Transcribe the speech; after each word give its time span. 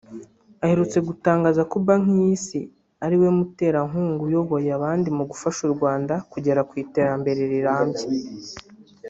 aherutse 0.63 0.97
gutangaza 1.07 1.61
ko 1.71 1.75
Banki 1.85 2.13
y’Isi 2.21 2.59
ariwe 3.05 3.27
muterankunga 3.37 4.21
uyoboye 4.27 4.69
abandi 4.77 5.07
mu 5.17 5.23
gufasha 5.31 5.59
u 5.67 5.71
Rwanda 5.75 6.13
kugera 6.31 6.61
ku 6.67 6.73
iterambere 6.83 7.41
rirambye 7.53 8.05